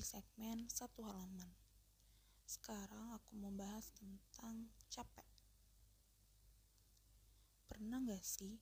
[0.00, 1.48] segmen satu halaman.
[2.46, 5.26] Sekarang aku mau bahas tentang capek.
[7.68, 8.56] Pernah gak sih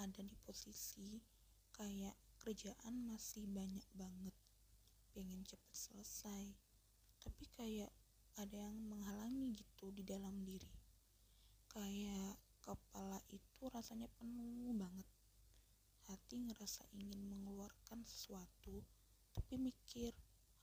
[0.00, 1.20] ada di posisi
[1.72, 4.34] kayak kerjaan masih banyak banget,
[5.14, 6.44] pengen cepet selesai,
[7.22, 7.92] tapi kayak
[8.40, 10.72] ada yang menghalangi gitu di dalam diri.
[11.70, 15.06] Kayak kepala itu rasanya penuh banget
[16.10, 18.82] hati ngerasa ingin mengeluarkan sesuatu,
[19.32, 20.12] tapi mikir,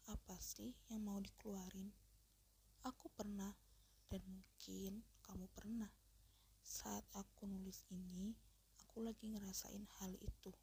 [0.10, 1.90] apa sih yang mau dikeluarin?
[2.86, 3.52] Aku pernah,
[4.10, 5.90] dan mungkin kamu pernah.
[6.66, 8.34] Saat aku nulis ini,
[8.86, 10.54] aku lagi ngerasain hal itu.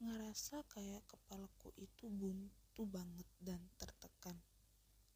[0.00, 4.36] Ngerasa kayak kepalaku itu buntu banget dan tertekan.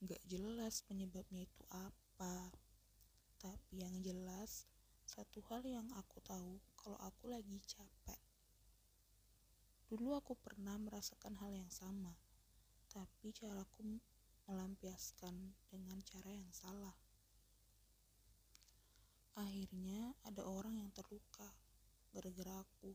[0.00, 2.48] Gak jelas penyebabnya itu apa.
[3.40, 4.68] Tapi yang jelas,
[5.04, 8.19] satu hal yang aku tahu kalau aku lagi capek.
[9.90, 12.14] Dulu aku pernah merasakan hal yang sama,
[12.86, 13.98] tapi caraku
[14.46, 15.34] melampiaskan
[15.66, 16.94] dengan cara yang salah.
[19.34, 21.50] Akhirnya ada orang yang terluka
[22.14, 22.94] gara-gara aku.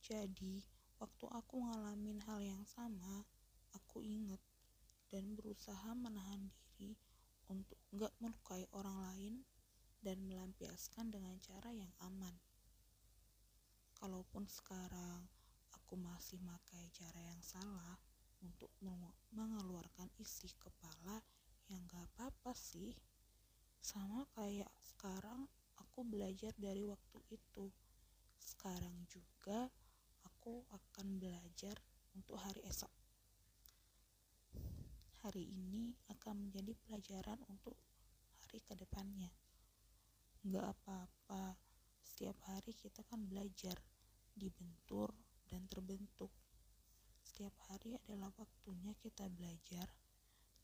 [0.00, 0.64] Jadi,
[0.96, 3.28] waktu aku ngalamin hal yang sama,
[3.76, 4.40] aku inget
[5.12, 6.96] dan berusaha menahan diri
[7.52, 9.34] untuk gak melukai orang lain
[10.00, 12.51] dan melampiaskan dengan cara yang aman.
[14.02, 15.30] Kalaupun sekarang
[15.78, 17.94] aku masih pakai cara yang salah
[18.42, 18.74] untuk
[19.30, 21.22] mengeluarkan isi kepala
[21.70, 22.90] yang gak apa-apa sih.
[23.78, 25.46] Sama kayak sekarang
[25.78, 27.70] aku belajar dari waktu itu.
[28.42, 29.70] Sekarang juga
[30.26, 31.78] aku akan belajar
[32.18, 32.90] untuk hari esok
[35.22, 37.78] hari ini akan menjadi pelajaran untuk
[38.42, 39.30] hari ke depannya.
[40.42, 41.41] Nggak apa-apa,
[42.22, 43.74] setiap hari kita kan belajar,
[44.38, 45.10] dibentur
[45.50, 46.30] dan terbentuk.
[47.18, 49.90] Setiap hari adalah waktunya kita belajar,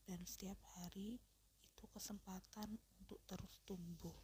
[0.07, 1.19] dan setiap hari
[1.59, 4.15] itu kesempatan untuk terus tumbuh.